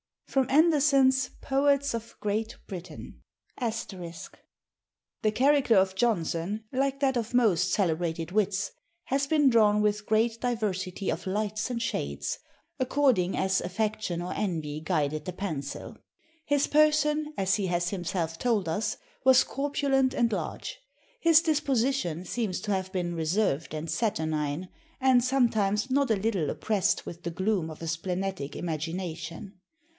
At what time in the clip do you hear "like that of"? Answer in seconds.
6.71-7.33